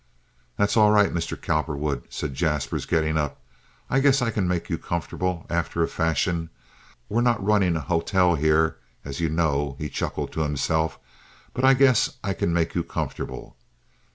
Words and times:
"That's 0.57 0.75
all 0.75 0.89
right, 0.89 1.13
Mr. 1.13 1.39
Cowperwood," 1.39 2.05
said 2.09 2.33
Jaspers, 2.33 2.87
getting 2.87 3.17
up. 3.19 3.39
"I 3.87 3.99
guess 3.99 4.19
I 4.19 4.31
can 4.31 4.47
make 4.47 4.67
you 4.67 4.79
comfortable, 4.79 5.45
after 5.47 5.83
a 5.83 5.87
fashion. 5.87 6.49
We're 7.07 7.21
not 7.21 7.45
running 7.45 7.75
a 7.75 7.81
hotel 7.81 8.33
here, 8.33 8.77
as 9.05 9.19
you 9.19 9.29
know"—he 9.29 9.89
chuckled 9.89 10.31
to 10.33 10.39
himself—"but 10.41 11.63
I 11.63 11.75
guess 11.75 12.17
I 12.23 12.33
can 12.33 12.51
make 12.51 12.73
you 12.73 12.81
comfortable. 12.83 13.55